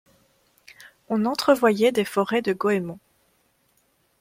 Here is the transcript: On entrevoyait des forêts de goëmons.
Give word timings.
On 1.09 1.25
entrevoyait 1.25 1.91
des 1.91 2.05
forêts 2.05 2.41
de 2.41 2.53
goëmons. 2.53 2.97